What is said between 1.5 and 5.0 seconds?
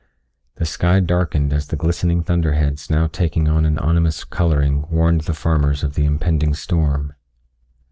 as the glistening thunderheads now taking on an ominous coloring